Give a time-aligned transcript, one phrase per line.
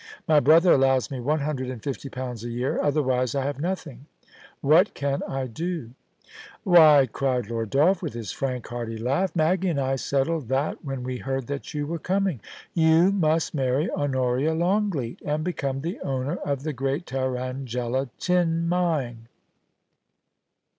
[0.27, 4.07] My brother allows me one hundred and fifty pounds a year, otherwise I have nothing.
[4.63, 5.91] \Vhat can I do?
[6.63, 10.83] Why !* cried Lord Dolph, with his frank, hearty laugh, * Maggie and I settled that
[10.83, 12.39] when we heard that you were coming.
[12.73, 19.27] You must marry Honoria Longleat, and become the owner of the great Tarrangella tin mine.'